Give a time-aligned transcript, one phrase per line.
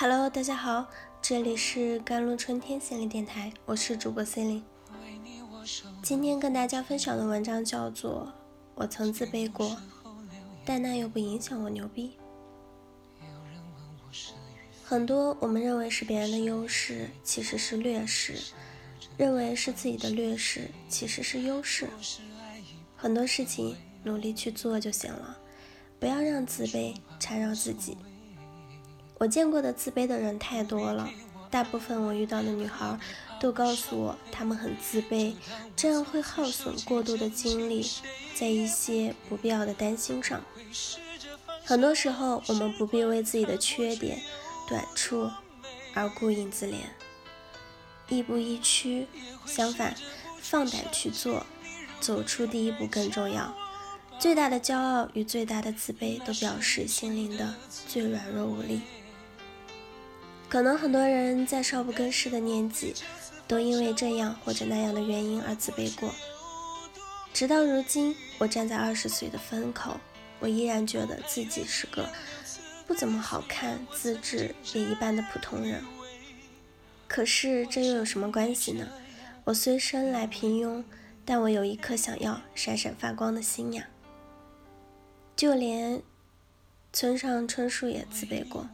[0.00, 0.86] Hello，大家好，
[1.20, 4.64] 这里是甘露春天心理电台，我是主播 C 琳。
[6.02, 8.26] 今天跟大家分享的文章叫做
[8.74, 9.76] 《我曾自卑过，
[10.64, 12.16] 但那又不影响我牛逼》。
[14.82, 18.54] 很多我们认为是别人的优势，其实是劣势；
[19.18, 21.86] 认为是自己的劣势，其实是优势。
[22.96, 25.36] 很多事情努力去做就行了，
[25.98, 27.98] 不要让自卑缠绕自己。
[29.20, 31.06] 我见过的自卑的人太多了，
[31.50, 32.98] 大部分我遇到的女孩
[33.38, 35.34] 都告诉我，她们很自卑，
[35.76, 37.86] 这样会耗损过度的精力
[38.34, 40.40] 在一些不必要的担心上。
[41.66, 44.22] 很多时候，我们不必为自己的缺点、
[44.66, 45.30] 短处
[45.92, 46.76] 而顾影自怜，
[48.08, 49.06] 亦步亦趋。
[49.44, 49.94] 相反，
[50.40, 51.44] 放胆去做，
[52.00, 53.54] 走出第一步更重要。
[54.18, 57.54] 最大的骄傲与最大的自卑，都表示心灵的
[57.86, 58.80] 最软弱无力。
[60.50, 62.92] 可能很多人在少不更事的年纪，
[63.46, 66.12] 都因为这样或者那样的原因而自卑过。
[67.32, 70.00] 直到如今，我站在二十岁的风口，
[70.40, 72.10] 我依然觉得自己是个
[72.84, 75.84] 不怎么好看、资质也一般的普通人。
[77.06, 78.88] 可是这又有什么关系呢？
[79.44, 80.82] 我虽生来平庸，
[81.24, 83.86] 但我有一颗想要闪闪发光的心呀。
[85.36, 86.02] 就连
[86.92, 88.68] 村上春树也自卑过。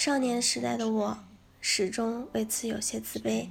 [0.00, 1.18] 少年时代的我，
[1.60, 3.46] 始终为此有些自卑，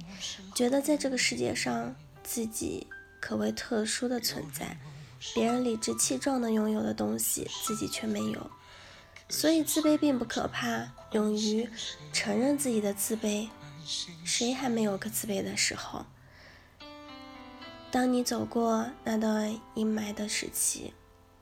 [0.52, 2.88] 觉得在这个世界上自己
[3.20, 4.76] 可谓特殊的存在，
[5.32, 8.50] 别人理直气壮的拥有的东西，自己却没有。
[9.28, 11.68] 所以自卑并不可怕，勇于
[12.12, 13.48] 承认自己的自卑，
[14.24, 16.04] 谁还没有个自卑的时候？
[17.92, 20.92] 当你走过那段阴霾的时期，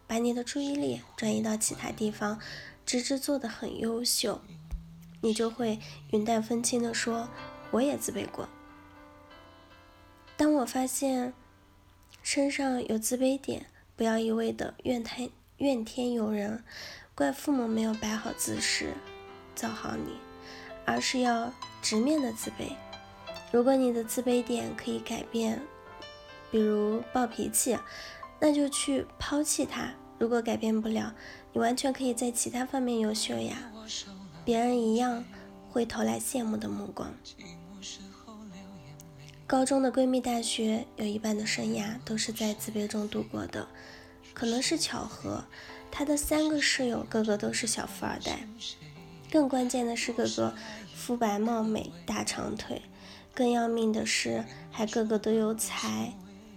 [0.07, 2.39] 把你的注意力转移到其他地方，
[2.85, 4.43] 直至做得很优秀。
[5.21, 5.79] 你就会
[6.11, 7.29] 云淡风轻地说
[7.73, 8.49] ：“我也自卑过。”
[10.37, 11.33] 当我发现
[12.23, 13.67] 身上有自卑点，
[13.97, 16.63] 不要一味的怨天怨天尤人，
[17.15, 18.95] 怪父母没有摆好姿势
[19.55, 20.19] 造好你，
[20.85, 22.77] 而是要直面的自卑。
[23.51, 25.61] 如果你的自卑点可以改变，
[26.53, 27.77] 比如暴脾气，
[28.39, 31.13] 那就去抛弃它；如果改变不了，
[31.53, 33.73] 你完全可以在其他方面优秀呀。
[34.49, 35.23] 别人一样
[35.69, 37.15] 会投来羡慕的目光。
[39.47, 43.69] 高中的闺蜜，大学有一半的生涯都是在自卑中度过的，
[44.33, 45.45] 可能是巧合。
[45.91, 48.49] 她的三个室友个个都是小富二代，
[49.31, 50.55] 更关键的是个个
[50.95, 52.81] 肤白貌美、大长腿，
[53.35, 56.15] 更要命的是还个个都有才。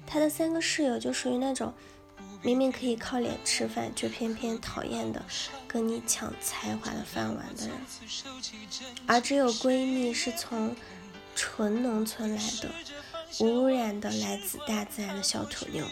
[0.08, 1.74] 她的三个室友就属于那种。
[2.42, 5.24] 明明可以靠脸吃饭，却偏偏讨厌的
[5.68, 7.76] 跟你抢才华的饭碗的人，
[9.06, 10.76] 而只有闺蜜是从
[11.36, 12.70] 纯农村来的，
[13.40, 15.86] 无污染的来自大自然的小土妞。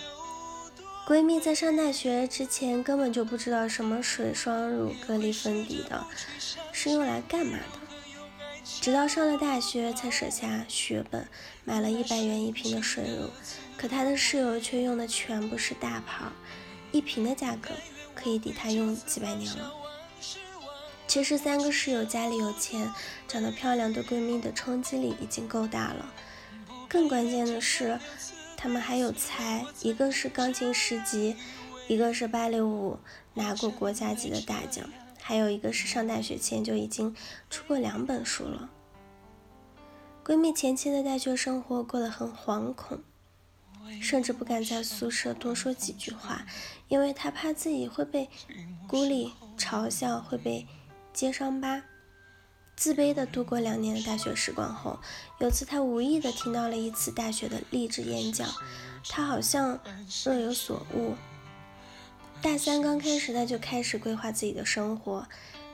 [1.08, 6.06] 闺蜜在上大学之前根本就不知道什么水霜乳、隔离粉底的
[6.72, 7.80] 是用来干嘛的，
[8.82, 11.28] 直到上了大学才舍下血本
[11.66, 13.30] 买了一百元一瓶的水乳。
[13.78, 16.26] 可他的室友却用的全部是大牌，
[16.92, 17.70] 一瓶的价格
[18.14, 19.74] 可以抵他用几百年了。
[21.08, 22.92] 其实三个室友家里有钱，
[23.28, 26.14] 长得漂亮，对闺蜜的冲击力已经够大了。
[26.88, 28.00] 更关键的是，
[28.56, 31.36] 他们还有才，一个是钢琴十级，
[31.88, 33.00] 一个是芭蕾舞
[33.34, 34.88] 拿过国家级的大奖，
[35.30, 37.16] 还有一个是上大学前就已经
[37.52, 38.68] 出过两本书了。
[40.26, 43.04] 闺蜜前期的大学生活过得很惶恐。
[44.02, 46.48] 甚至不敢在宿舍多说几句话，
[46.88, 48.28] 因为她怕自己会被
[48.88, 50.66] 孤立、嘲笑，会被
[51.14, 51.84] 揭伤疤。
[52.76, 55.00] 自卑的度过两年的大学时光后，
[55.40, 58.50] 有次她无意的听到了一次大学的励志演讲，
[59.08, 59.80] 她好像
[60.26, 61.14] 若有所悟。
[62.42, 65.28] 大三刚开始，他就开始规划自己的生活。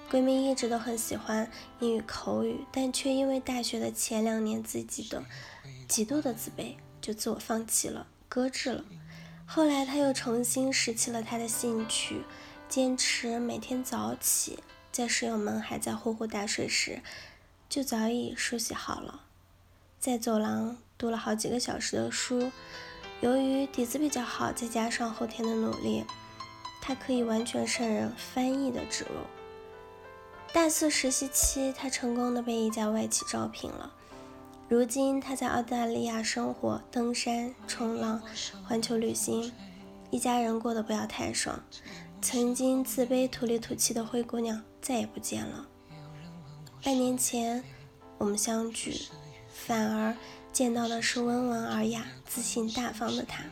[0.10, 5.24] 闺蜜一直都很喜欢英语口语，但却因为大学的前两年自己的
[5.88, 6.76] 极度的自卑。
[7.00, 8.84] 就自我放弃了，搁置了。
[9.46, 12.24] 后来他又重新拾起了他的兴趣，
[12.68, 14.58] 坚持每天早起，
[14.92, 17.04] 在室友们还在呼呼大睡时，
[17.70, 19.22] 就早已梳洗好了，
[20.00, 22.52] 在走廊读了好几个小时的书。
[23.22, 26.04] 由于底子比较好，再加上后天的努力，
[26.88, 29.16] 他可以完全胜任翻译的职务。
[30.54, 33.92] 大四实习期，他成功的被一家外企招聘了。
[34.70, 38.22] 如今他在澳大利亚生活，登山、冲浪、
[38.64, 39.52] 环球旅行，
[40.12, 41.60] 一家人过得不要太爽。
[42.22, 45.66] 曾经自卑、土里土气的灰姑娘再也不见了。
[46.84, 47.64] 半年前
[48.20, 48.96] 我们相聚，
[49.52, 50.16] 反而
[50.54, 53.44] 见到的是温文尔雅、自信大方的他。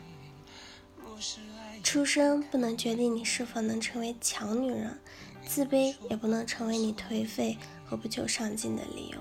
[1.84, 4.98] 出身不能决定你是否能成为强女人，
[5.46, 9.18] 自卑也不能成为你颓废和不求上进的理由。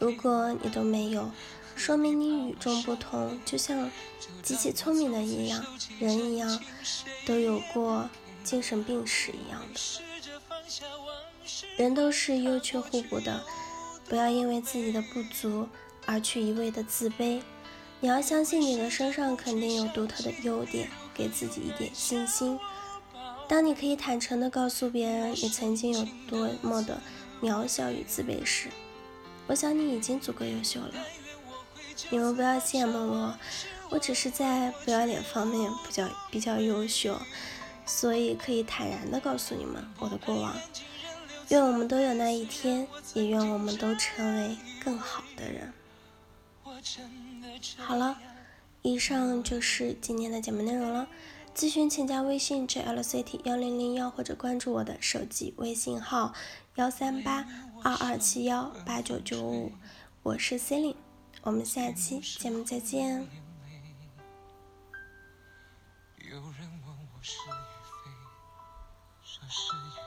[0.00, 1.30] 如果你都没有，
[1.76, 3.90] 说明你与众不同，就像
[4.42, 5.64] 极其聪明的一样
[6.00, 6.58] 人一样，
[7.26, 8.08] 都有过
[8.42, 9.78] 精神病史一样的。
[11.76, 13.44] 人都是优缺互补的，
[14.08, 15.68] 不要因为自己的不足
[16.06, 17.42] 而去一味的自卑。
[18.00, 20.88] 你要相信你的身上肯定有独特的优点，
[21.18, 22.58] 给自己一点信心。
[23.48, 27.00] 当你可以坦诚地告诉别人你曾经有多么的
[27.42, 28.68] 渺小与自卑时，
[29.48, 30.94] 我想你已经足够优秀了。
[32.10, 33.34] 你们不要羡慕我，
[33.90, 37.18] 我只是在不要脸方面比较比较优秀，
[37.84, 40.54] 所以可以坦然的告诉你们我的过往。
[41.48, 45.72] 愿我们都有那一天，也愿我们都成为更好的人。
[47.78, 48.16] 好了，
[48.82, 51.08] 以上就是今天的节目内容了。
[51.54, 56.32] 咨询请加微信 jlct 幺零零幺或者关注我的手机微信号
[56.76, 57.44] 幺三八
[57.82, 59.72] 二二七幺八九九五，
[60.22, 60.96] 我是 c e l i n e
[61.42, 63.26] 我们下期节目再见。
[66.30, 67.50] 有人问我是与
[68.04, 68.10] 非，
[69.24, 69.97] 说是。